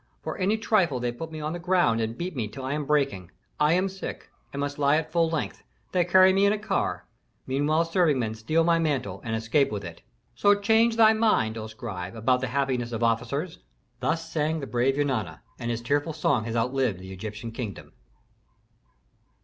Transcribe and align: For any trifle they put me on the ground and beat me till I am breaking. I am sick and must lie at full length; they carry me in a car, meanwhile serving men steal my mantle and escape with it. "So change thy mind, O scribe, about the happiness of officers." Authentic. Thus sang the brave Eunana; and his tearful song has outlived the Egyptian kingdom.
For 0.23 0.35
any 0.39 0.57
trifle 0.57 0.99
they 0.99 1.11
put 1.11 1.31
me 1.31 1.39
on 1.41 1.53
the 1.53 1.59
ground 1.59 2.01
and 2.01 2.17
beat 2.17 2.35
me 2.35 2.47
till 2.47 2.65
I 2.65 2.73
am 2.73 2.87
breaking. 2.87 3.29
I 3.59 3.73
am 3.73 3.87
sick 3.87 4.31
and 4.51 4.59
must 4.59 4.79
lie 4.79 4.95
at 4.97 5.11
full 5.11 5.29
length; 5.29 5.61
they 5.91 6.03
carry 6.03 6.33
me 6.33 6.47
in 6.47 6.51
a 6.53 6.57
car, 6.57 7.05
meanwhile 7.45 7.85
serving 7.85 8.17
men 8.17 8.33
steal 8.33 8.63
my 8.63 8.79
mantle 8.79 9.21
and 9.23 9.35
escape 9.35 9.71
with 9.71 9.83
it. 9.83 10.01
"So 10.33 10.55
change 10.55 10.95
thy 10.95 11.13
mind, 11.13 11.55
O 11.55 11.67
scribe, 11.67 12.15
about 12.15 12.41
the 12.41 12.47
happiness 12.47 12.91
of 12.91 13.03
officers." 13.03 13.51
Authentic. 13.57 13.65
Thus 13.99 14.31
sang 14.31 14.59
the 14.59 14.65
brave 14.65 14.95
Eunana; 14.97 15.43
and 15.59 15.69
his 15.69 15.83
tearful 15.83 16.13
song 16.13 16.45
has 16.45 16.55
outlived 16.55 16.97
the 16.97 17.13
Egyptian 17.13 17.51
kingdom. 17.51 17.93